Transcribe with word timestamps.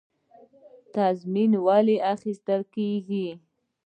تضمین 0.95 1.51
ولې 1.65 1.97
اخیستل 2.13 2.61
کیږي؟ 2.73 3.27